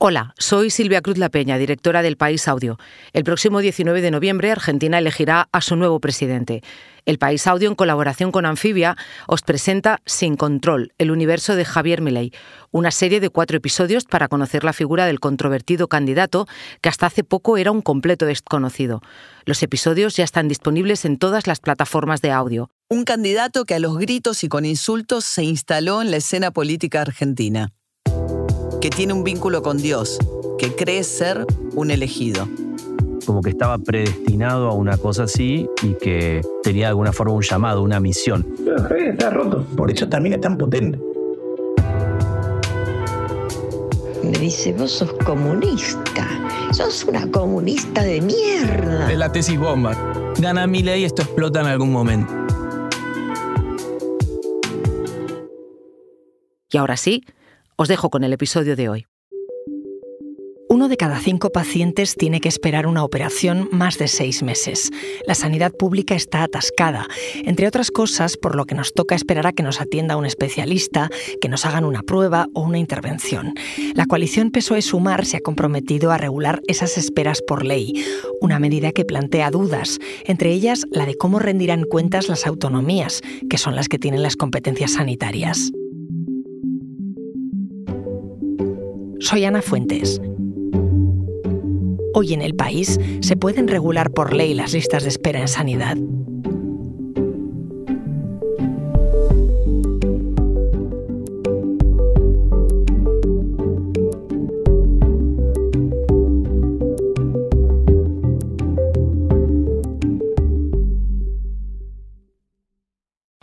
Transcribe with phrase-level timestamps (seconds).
[0.00, 2.78] Hola, soy Silvia Cruz La Peña, directora del País Audio.
[3.12, 6.62] El próximo 19 de noviembre Argentina elegirá a su nuevo presidente.
[7.04, 12.00] El País Audio, en colaboración con Anfibia, os presenta Sin Control, el universo de Javier
[12.00, 12.32] Milei,
[12.70, 16.46] una serie de cuatro episodios para conocer la figura del controvertido candidato
[16.80, 19.02] que hasta hace poco era un completo desconocido.
[19.46, 22.70] Los episodios ya están disponibles en todas las plataformas de audio.
[22.88, 27.00] Un candidato que a los gritos y con insultos se instaló en la escena política
[27.00, 27.72] argentina
[28.80, 30.18] que tiene un vínculo con Dios,
[30.56, 32.48] que cree ser un elegido.
[33.26, 37.42] Como que estaba predestinado a una cosa así y que tenía de alguna forma un
[37.42, 38.46] llamado, una misión.
[38.96, 40.98] está roto, por eso también es tan potente.
[44.22, 46.28] Me dice, vos sos comunista,
[46.72, 49.10] sos una comunista de mierda.
[49.10, 49.96] Es la tesis bomba.
[50.38, 52.32] Gana mi ley y esto explota en algún momento.
[56.70, 57.24] Y ahora sí,
[57.80, 59.06] os dejo con el episodio de hoy.
[60.68, 64.90] Uno de cada cinco pacientes tiene que esperar una operación más de seis meses.
[65.26, 67.06] La sanidad pública está atascada,
[67.44, 71.08] entre otras cosas por lo que nos toca esperar a que nos atienda un especialista,
[71.40, 73.54] que nos hagan una prueba o una intervención.
[73.94, 77.92] La coalición PSOE-Sumar se ha comprometido a regular esas esperas por ley,
[78.40, 83.56] una medida que plantea dudas, entre ellas la de cómo rendirán cuentas las autonomías, que
[83.56, 85.70] son las que tienen las competencias sanitarias.
[89.20, 90.20] Soy Ana Fuentes.
[92.14, 95.96] Hoy en el país se pueden regular por ley las listas de espera en sanidad.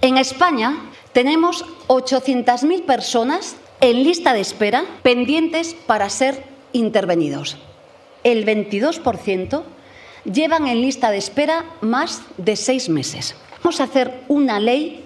[0.02, 7.58] En España tenemos 800.000 personas en lista de espera pendientes para ser intervenidos.
[8.24, 9.64] El 22%
[10.26, 13.36] llevan en lista de espera más de seis meses.
[13.64, 15.04] Vamos a hacer una ley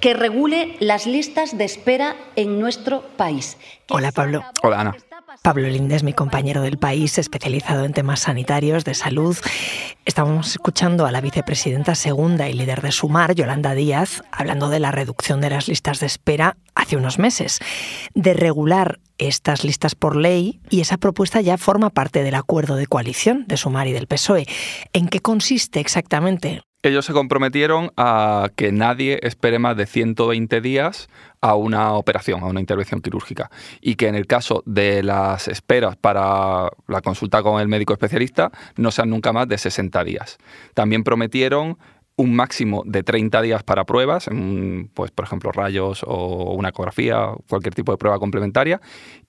[0.00, 3.56] que regule las listas de espera en nuestro país.
[3.88, 4.44] Hola Pablo.
[4.62, 4.96] Hola Ana.
[5.42, 9.36] Pablo Linde es mi compañero del país, especializado en temas sanitarios, de salud.
[10.04, 14.90] Estábamos escuchando a la vicepresidenta segunda y líder de Sumar, Yolanda Díaz, hablando de la
[14.90, 17.60] reducción de las listas de espera hace unos meses,
[18.14, 22.86] de regular estas listas por ley y esa propuesta ya forma parte del acuerdo de
[22.86, 24.46] coalición de Sumar y del PSOE.
[24.92, 26.62] ¿En qué consiste exactamente?
[26.84, 31.08] Ellos se comprometieron a que nadie espere más de 120 días
[31.40, 33.50] a una operación, a una intervención quirúrgica.
[33.80, 38.52] Y que en el caso de las esperas para la consulta con el médico especialista
[38.76, 40.36] no sean nunca más de 60 días.
[40.74, 41.78] También prometieron
[42.16, 44.28] un máximo de 30 días para pruebas,
[44.92, 48.82] pues por ejemplo rayos o una ecografía, cualquier tipo de prueba complementaria,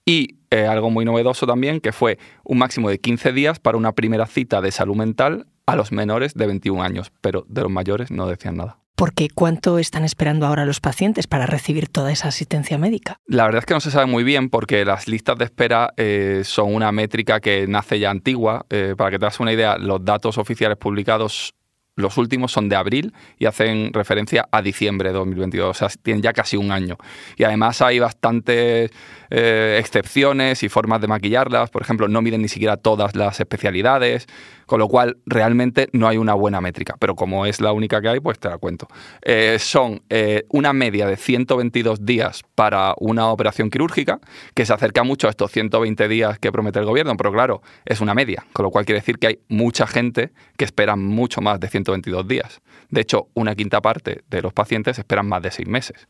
[0.04, 3.92] y eh, algo muy novedoso también, que fue un máximo de 15 días para una
[3.92, 8.10] primera cita de salud mental a los menores de 21 años, pero de los mayores
[8.10, 8.78] no decían nada.
[8.96, 13.18] Porque ¿cuánto están esperando ahora los pacientes para recibir toda esa asistencia médica?
[13.26, 16.40] La verdad es que no se sabe muy bien porque las listas de espera eh,
[16.44, 18.64] son una métrica que nace ya antigua.
[18.70, 21.52] Eh, para que te hagas una idea, los datos oficiales publicados
[21.96, 26.22] los últimos son de abril y hacen referencia a diciembre de 2022, o sea, tienen
[26.22, 26.98] ya casi un año.
[27.36, 28.90] Y además hay bastantes
[29.30, 34.26] eh, excepciones y formas de maquillarlas, por ejemplo, no miden ni siquiera todas las especialidades,
[34.66, 38.08] con lo cual realmente no hay una buena métrica, pero como es la única que
[38.08, 38.88] hay, pues te la cuento.
[39.22, 44.20] Eh, son eh, una media de 122 días para una operación quirúrgica,
[44.54, 48.00] que se acerca mucho a estos 120 días que promete el gobierno, pero claro, es
[48.00, 51.60] una media, con lo cual quiere decir que hay mucha gente que espera mucho más
[51.60, 52.60] de 122 días.
[52.90, 56.08] De hecho, una quinta parte de los pacientes esperan más de seis meses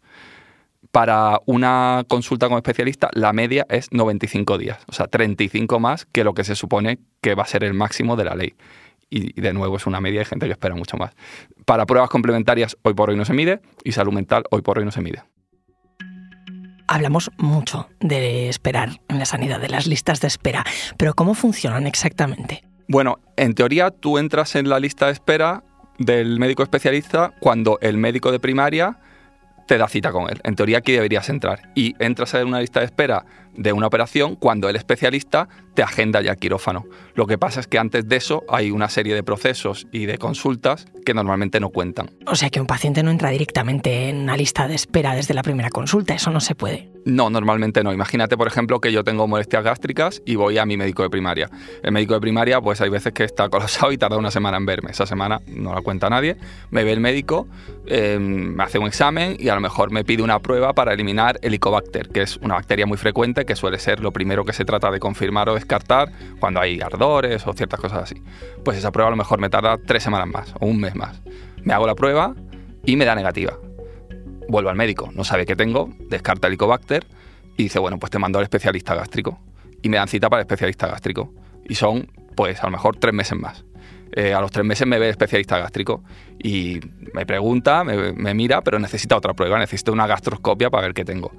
[0.97, 6.25] para una consulta con especialista la media es 95 días, o sea, 35 más que
[6.25, 8.55] lo que se supone que va a ser el máximo de la ley.
[9.11, 11.13] Y, de nuevo es una media de gente que espera mucho más.
[11.67, 14.87] Para pruebas complementarias hoy por hoy no se mide y salud mental hoy por hoy
[14.87, 15.23] no se mide.
[16.89, 20.65] Hablamos mucho de esperar en la sanidad, de las listas de espera,
[20.97, 22.65] pero ¿cómo funcionan exactamente?
[22.89, 25.63] Bueno, en teoría tú entras en la lista de espera
[25.99, 28.99] del médico especialista cuando el médico de primaria
[29.67, 30.41] te da cita con él.
[30.45, 31.71] En teoría aquí deberías entrar.
[31.75, 33.25] Y entras en una lista de espera
[33.55, 36.87] de una operación cuando el especialista te agenda ya el quirófano.
[37.15, 40.19] Lo que pasa es que antes de eso hay una serie de procesos y de
[40.19, 42.11] consultas que normalmente no cuentan.
[42.27, 45.43] O sea que un paciente no entra directamente en una lista de espera desde la
[45.43, 46.91] primera consulta, eso no se puede.
[47.07, 47.93] No, normalmente no.
[47.93, 51.49] Imagínate, por ejemplo, que yo tengo molestias gástricas y voy a mi médico de primaria.
[51.85, 54.67] El médico de primaria, pues hay veces que está colapsado y tarda una semana en
[54.67, 54.91] verme.
[54.91, 56.37] Esa semana no la cuenta nadie.
[56.71, 57.47] Me ve el médico,
[57.87, 61.39] em, me hace un examen y a lo mejor me pide una prueba para eliminar
[61.43, 64.91] Helicobacter, que es una bacteria muy frecuente que suele ser lo primero que se trata
[64.91, 68.23] de confirmar o descartar cuando hay ardores o ciertas cosas así.
[68.65, 71.21] Pues esa prueba a lo mejor me tarda tres semanas más o un mes más.
[71.63, 72.35] Me hago la prueba
[72.85, 73.59] y me da negativa.
[74.49, 77.07] Vuelvo al médico, no sabe qué tengo, descarta el Helicobacter
[77.57, 79.41] y dice, bueno, pues te mando al especialista gástrico.
[79.83, 81.33] Y me dan cita para el especialista gástrico.
[81.69, 83.65] Y son, pues a lo mejor tres meses más.
[84.13, 86.03] Eh, a los tres meses me ve el especialista gástrico
[86.39, 86.81] y
[87.13, 91.05] me pregunta, me, me, mira, pero necesita otra prueba, necesita una gastroscopia para ver qué
[91.05, 91.33] tengo.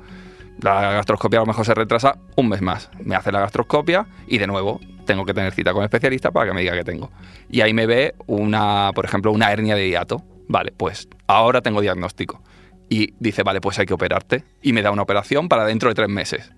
[0.62, 2.90] La gastroscopia a lo mejor se retrasa un mes más.
[3.04, 6.48] Me hace la gastroscopia y de nuevo tengo que tener cita con el especialista para
[6.48, 7.12] que me diga qué tengo.
[7.50, 10.24] Y ahí me ve una, por ejemplo, una hernia de hiato.
[10.48, 12.42] Vale, pues ahora tengo diagnóstico.
[12.90, 14.44] Y dice, vale, pues hay que operarte.
[14.62, 16.52] Y me da una operación para dentro de tres meses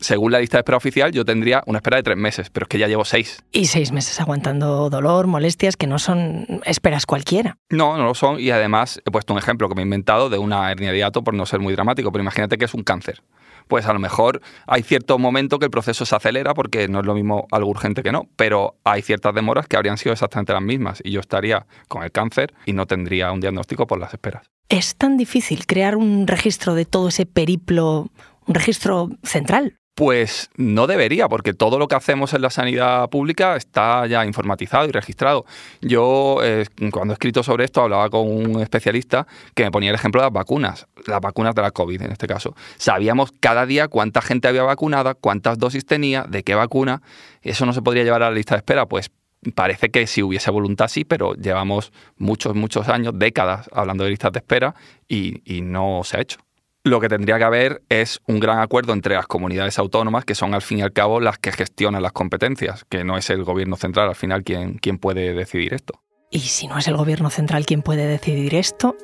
[0.00, 2.68] según la lista de espera oficial, yo tendría una espera de tres meses, pero es
[2.68, 3.42] que ya llevo seis.
[3.52, 7.58] Y seis meses aguantando dolor, molestias, que no son esperas cualquiera.
[7.70, 8.38] No, no lo son.
[8.40, 11.22] Y además he puesto un ejemplo que me he inventado de una hernia de hiato
[11.22, 13.22] por no ser muy dramático, pero imagínate que es un cáncer.
[13.68, 17.06] Pues a lo mejor hay cierto momento que el proceso se acelera porque no es
[17.06, 20.62] lo mismo algo urgente que no, pero hay ciertas demoras que habrían sido exactamente las
[20.62, 24.48] mismas y yo estaría con el cáncer y no tendría un diagnóstico por las esperas.
[24.68, 28.08] ¿Es tan difícil crear un registro de todo ese periplo,
[28.46, 29.78] un registro central?
[29.96, 34.86] Pues no debería, porque todo lo que hacemos en la sanidad pública está ya informatizado
[34.86, 35.46] y registrado.
[35.80, 39.94] Yo, eh, cuando he escrito sobre esto, hablaba con un especialista que me ponía el
[39.94, 42.54] ejemplo de las vacunas, las vacunas de la COVID en este caso.
[42.76, 47.00] Sabíamos cada día cuánta gente había vacunada, cuántas dosis tenía, de qué vacuna.
[47.40, 49.10] Eso no se podría llevar a la lista de espera, pues
[49.54, 54.32] parece que si hubiese voluntad sí, pero llevamos muchos, muchos años, décadas hablando de listas
[54.32, 54.74] de espera
[55.08, 56.45] y, y no se ha hecho
[56.86, 60.54] lo que tendría que haber es un gran acuerdo entre las comunidades autónomas, que son
[60.54, 63.76] al fin y al cabo las que gestionan las competencias, que no es el gobierno
[63.76, 66.00] central al final quien, quien puede decidir esto.
[66.30, 68.96] Y si no es el gobierno central quien puede decidir esto,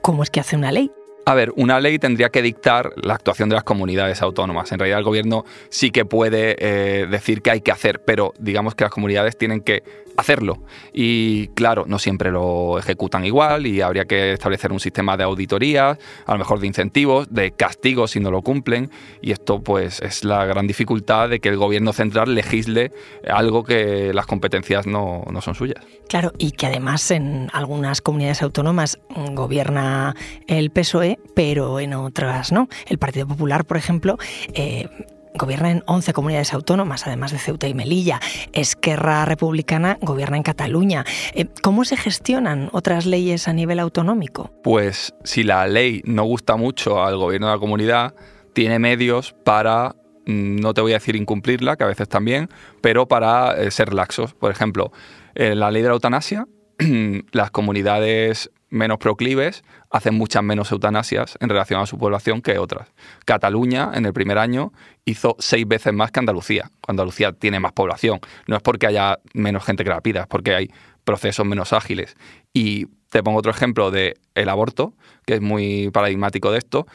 [0.00, 0.90] ¿cómo es que hace una ley?
[1.24, 4.72] A ver, una ley tendría que dictar la actuación de las comunidades autónomas.
[4.72, 8.74] En realidad el gobierno sí que puede eh, decir qué hay que hacer, pero digamos
[8.74, 9.84] que las comunidades tienen que
[10.16, 10.58] hacerlo.
[10.92, 15.98] Y claro, no siempre lo ejecutan igual y habría que establecer un sistema de auditoría,
[16.26, 18.90] a lo mejor de incentivos, de castigos si no lo cumplen.
[19.20, 22.92] Y esto pues es la gran dificultad de que el gobierno central legisle
[23.28, 25.84] algo que las competencias no, no son suyas.
[26.08, 28.98] Claro, y que además en algunas comunidades autónomas
[29.32, 30.14] gobierna
[30.46, 32.68] el PSOE, pero en otras no.
[32.86, 34.18] El Partido Popular, por ejemplo,
[34.54, 34.88] eh,
[35.34, 38.20] gobierna en 11 comunidades autónomas, además de Ceuta y Melilla.
[38.52, 41.04] Esquerra Republicana gobierna en Cataluña.
[41.34, 44.50] Eh, ¿Cómo se gestionan otras leyes a nivel autonómico?
[44.62, 48.14] Pues si la ley no gusta mucho al gobierno de la comunidad,
[48.52, 52.48] tiene medios para, mm, no te voy a decir incumplirla, que a veces también,
[52.80, 54.34] pero para eh, ser laxos.
[54.34, 54.92] Por ejemplo,
[55.34, 56.46] en la ley de la eutanasia,
[57.32, 62.88] las comunidades menos proclives hacen muchas menos eutanasias en relación a su población que otras.
[63.24, 64.72] Cataluña, en el primer año,
[65.04, 66.70] hizo seis veces más que Andalucía.
[66.88, 68.20] Andalucía tiene más población.
[68.46, 70.70] No es porque haya menos gente que la pida, es porque hay
[71.04, 72.16] procesos menos ágiles.
[72.52, 74.94] Y te pongo otro ejemplo de el aborto,
[75.26, 76.86] que es muy paradigmático de esto.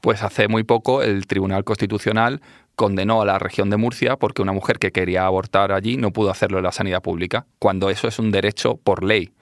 [0.00, 2.40] Pues hace muy poco el Tribunal Constitucional
[2.76, 6.30] condenó a la región de Murcia porque una mujer que quería abortar allí no pudo
[6.30, 9.32] hacerlo en la sanidad pública, cuando eso es un derecho por ley.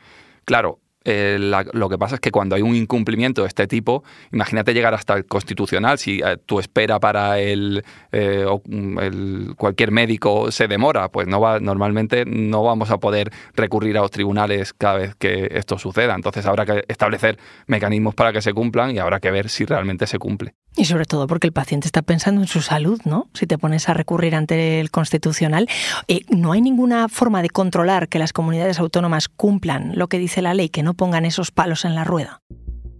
[0.44, 4.72] Claro, eh, lo que pasa es que cuando hay un incumplimiento de este tipo, imagínate
[4.72, 10.50] llegar hasta el constitucional, si eh, tu espera para el, eh, mm, el, cualquier médico
[10.50, 14.94] se demora, pues no va, normalmente no vamos a poder recurrir a los tribunales cada
[14.94, 16.14] vez que esto suceda.
[16.14, 20.06] Entonces habrá que establecer mecanismos para que se cumplan y habrá que ver si realmente
[20.06, 20.54] se cumple.
[20.76, 23.28] Y sobre todo porque el paciente está pensando en su salud, ¿no?
[23.32, 25.68] Si te pones a recurrir ante el constitucional,
[26.30, 30.52] no hay ninguna forma de controlar que las comunidades autónomas cumplan lo que dice la
[30.54, 32.40] ley, que no pongan esos palos en la rueda?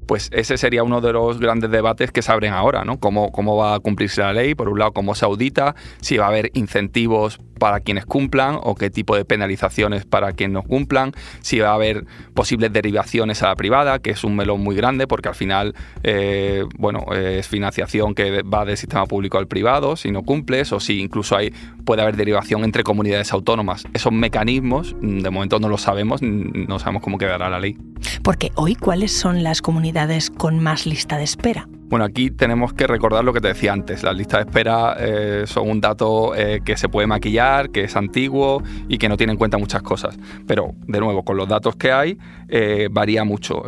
[0.06, 2.98] Pues ese sería uno de los grandes debates que se abren ahora, ¿no?
[2.98, 6.26] Cómo, cómo va a cumplirse la ley, por un lado, cómo se audita, si va
[6.26, 11.12] a haber incentivos para quienes cumplan o qué tipo de penalizaciones para quienes no cumplan,
[11.40, 15.06] si va a haber posibles derivaciones a la privada, que es un melón muy grande
[15.06, 20.10] porque al final, eh, bueno, es financiación que va del sistema público al privado, si
[20.10, 23.84] no cumples, o si incluso hay, puede haber derivación entre comunidades autónomas.
[23.94, 27.78] Esos mecanismos, mm, de momento no lo sabemos, no sabemos cómo quedará la ley.
[28.22, 29.93] Porque hoy, ¿cuáles son las comunidades
[30.36, 31.68] con más lista de espera?
[31.94, 34.02] Bueno, aquí tenemos que recordar lo que te decía antes.
[34.02, 37.94] Las listas de espera eh, son un dato eh, que se puede maquillar, que es
[37.94, 40.18] antiguo y que no tiene en cuenta muchas cosas.
[40.48, 43.62] Pero, de nuevo, con los datos que hay, eh, varía mucho.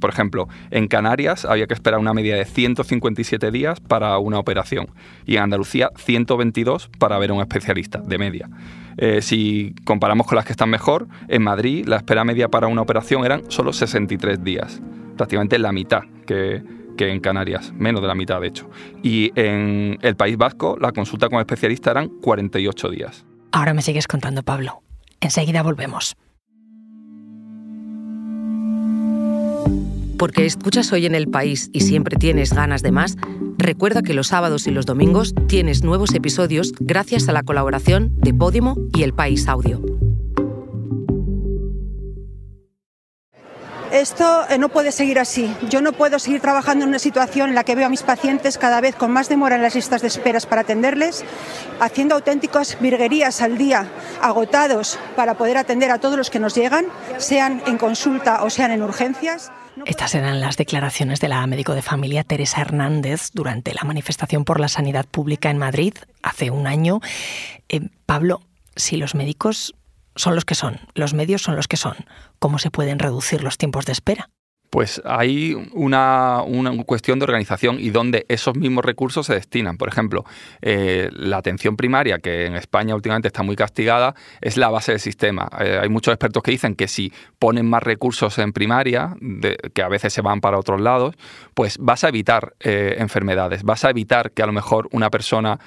[0.00, 4.88] por ejemplo, en Canarias había que esperar una media de 157 días para una operación
[5.26, 8.48] y en Andalucía 122 para ver a un especialista, de media.
[9.20, 13.24] si comparamos con las que están mejor, en Madrid la espera media para una operación
[13.26, 14.80] eran solo 63 días,
[15.20, 16.62] prácticamente la mitad que
[17.00, 18.68] que en Canarias, menos de la mitad de hecho.
[19.02, 23.24] Y en el País Vasco la consulta con especialista eran 48 días.
[23.52, 24.82] Ahora me sigues contando, Pablo.
[25.20, 26.14] Enseguida volvemos.
[30.18, 33.16] Porque escuchas hoy en el país y siempre tienes ganas de más,
[33.56, 38.34] recuerda que los sábados y los domingos tienes nuevos episodios gracias a la colaboración de
[38.34, 39.80] Podimo y El País Audio.
[43.92, 45.54] Esto eh, no puede seguir así.
[45.68, 48.56] Yo no puedo seguir trabajando en una situación en la que veo a mis pacientes
[48.56, 51.24] cada vez con más demora en las listas de esperas para atenderles,
[51.80, 53.90] haciendo auténticas virguerías al día,
[54.22, 56.86] agotados para poder atender a todos los que nos llegan,
[57.18, 59.50] sean en consulta o sean en urgencias.
[59.86, 64.60] Estas eran las declaraciones de la médico de familia Teresa Hernández durante la manifestación por
[64.60, 67.00] la sanidad pública en Madrid hace un año.
[67.68, 68.42] Eh, Pablo,
[68.76, 69.74] si los médicos
[70.16, 71.96] son los que son, los medios son los que son.
[72.38, 74.30] ¿Cómo se pueden reducir los tiempos de espera?
[74.70, 76.44] Pues hay una,
[76.86, 79.76] cuestión de organización y donde esos mismos recursos se destinan.
[79.76, 80.24] Por ejemplo,
[80.62, 85.00] eh, la atención primaria, que en España últimamente está muy castigada, es la base del
[85.00, 85.48] sistema.
[85.58, 89.16] Eh, hay muchos expertos que dicen que si ponen más recursos en primaria,
[89.74, 91.16] que a veces se van para otros lados,
[91.54, 95.58] pues vas a evitar eh, enfermedades, vas a evitar que a lo mejor una persona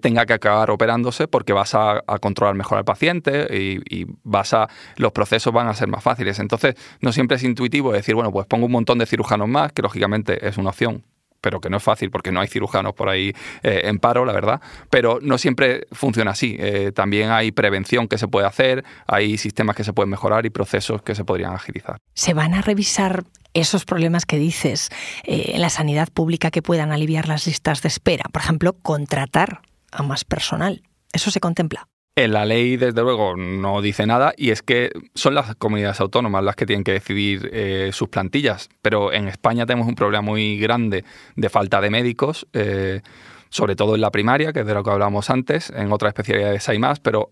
[0.00, 4.68] tenga que acabar operándose porque vas a, controlar mejor al paciente y, y, vas a,
[4.96, 6.38] los procesos van a ser más fáciles.
[6.38, 9.80] Entonces, no siempre es intuitivo decir, bueno, pues pongo un montón de cirujanos más, que
[9.80, 11.04] lógicamente es una opción
[11.40, 13.32] pero que no es fácil porque no hay cirujanos por ahí
[13.64, 14.60] eh, en paro, la verdad.
[14.90, 16.56] Pero no siempre funciona así.
[16.60, 20.50] Eh, también hay prevención que se puede hacer, hay sistemas que se pueden mejorar y
[20.50, 21.96] procesos que se podrían agilizar.
[22.14, 24.90] ¿Se van a revisar esos problemas que dices
[25.24, 28.26] eh, en la sanidad pública que puedan aliviar las listas de espera?
[28.32, 30.84] Por ejemplo, contratar a más personal.
[31.12, 31.88] ¿Eso se contempla?
[32.14, 36.44] En la ley, desde luego, no dice nada y es que son las comunidades autónomas
[36.44, 38.68] las que tienen que decidir eh, sus plantillas.
[38.82, 43.00] Pero en España tenemos un problema muy grande de falta de médicos, eh,
[43.48, 45.70] sobre todo en la primaria, que es de lo que hablábamos antes.
[45.70, 47.30] En otras especialidades hay más, pero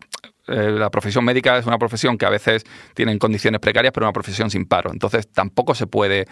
[0.49, 4.15] eh, la profesión médica es una profesión que a veces tiene condiciones precarias, pero una
[4.15, 4.91] profesión sin paro.
[4.93, 6.25] Entonces tampoco se puede,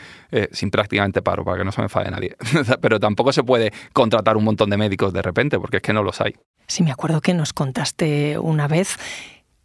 [0.52, 2.34] sin prácticamente paro, para que no se me enfade nadie,
[2.80, 6.02] pero tampoco se puede contratar un montón de médicos de repente, porque es que no
[6.02, 6.34] los hay.
[6.68, 8.96] Sí, me acuerdo que nos contaste una vez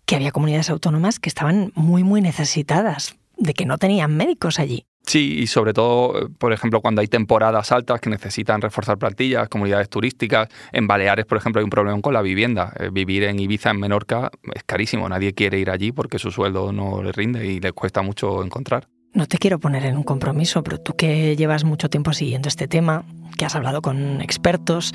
[0.05, 4.85] que había comunidades autónomas que estaban muy, muy necesitadas, de que no tenían médicos allí.
[5.05, 9.89] Sí, y sobre todo, por ejemplo, cuando hay temporadas altas que necesitan reforzar plantillas, comunidades
[9.89, 10.47] turísticas.
[10.71, 12.73] En Baleares, por ejemplo, hay un problema con la vivienda.
[12.79, 15.09] Eh, vivir en Ibiza, en Menorca, es carísimo.
[15.09, 18.87] Nadie quiere ir allí porque su sueldo no le rinde y le cuesta mucho encontrar.
[19.13, 22.69] No te quiero poner en un compromiso, pero tú que llevas mucho tiempo siguiendo este
[22.69, 23.03] tema,
[23.37, 24.93] que has hablado con expertos,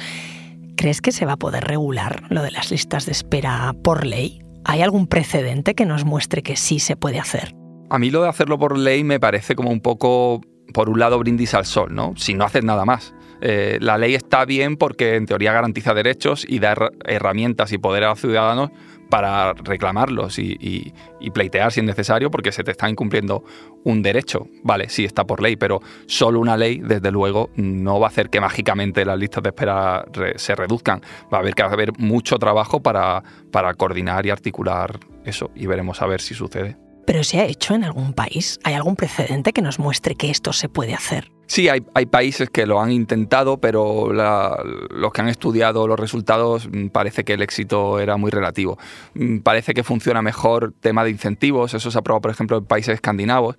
[0.78, 4.40] ¿Crees que se va a poder regular lo de las listas de espera por ley?
[4.64, 7.52] ¿Hay algún precedente que nos muestre que sí se puede hacer?
[7.90, 10.40] A mí lo de hacerlo por ley me parece como un poco,
[10.72, 12.14] por un lado, brindis al sol, ¿no?
[12.16, 13.12] Si no haces nada más.
[13.40, 18.04] Eh, la ley está bien porque en teoría garantiza derechos y da herramientas y poder
[18.04, 18.70] a los ciudadanos
[19.08, 20.92] para reclamarlos y,
[21.32, 23.44] pleitear si es necesario porque se te está incumpliendo
[23.84, 24.46] un derecho.
[24.62, 28.30] Vale, sí está por ley, pero solo una ley, desde luego, no va a hacer
[28.30, 30.04] que mágicamente las listas de espera
[30.36, 31.02] se reduzcan.
[31.32, 33.22] Va a haber que haber mucho trabajo para,
[33.52, 36.76] para coordinar y articular eso y veremos a ver si sucede.
[37.06, 38.58] ¿Pero se ha hecho en algún país?
[38.64, 41.30] ¿Hay algún precedente que nos muestre que esto se puede hacer?
[41.48, 46.88] Sí, hay, países que lo han intentado, pero los que han estudiado los resultados mm,
[46.88, 48.78] parece que el éxito era muy relativo.
[49.14, 52.66] Mm, parece que funciona mejor tema de incentivos, eso se ha probado, por ejemplo, en
[52.66, 53.56] países escandinavos,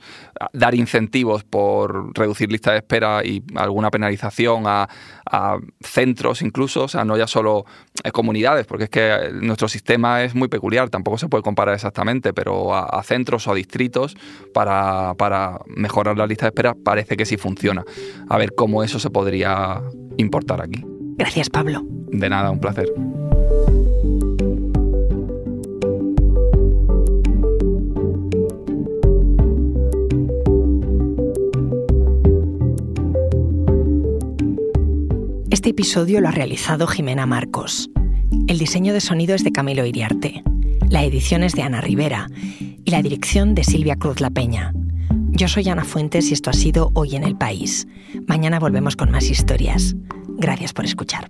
[0.54, 4.88] dar incentivos por reducir lista de espera y alguna penalización a,
[5.82, 7.66] centros incluso, o sea, no ya solo
[8.04, 12.34] eh, comunidades, porque es que nuestro sistema es muy peculiar, tampoco se puede comparar exactamente,
[12.34, 14.18] pero a, centros o a distritos
[14.56, 17.38] para, para mejorar la lista de espera parece que sí
[17.84, 18.26] funciona.
[18.28, 19.82] A ver cómo eso se podría
[20.18, 20.84] importar aquí.
[21.18, 21.84] Gracias, Pablo.
[22.12, 22.88] De nada, un placer.
[35.52, 37.90] Este episodio lo ha realizado Jimena Marcos.
[38.48, 40.44] El diseño de sonido es de Camilo Iriarte.
[40.90, 42.28] La edición es de Ana Rivera
[42.60, 44.74] y la dirección de Silvia Cruz La Peña.
[45.40, 47.88] Yo soy Ana Fuentes y esto ha sido Hoy en el País.
[48.28, 49.96] Mañana volvemos con más historias.
[50.28, 51.30] Gracias por escuchar.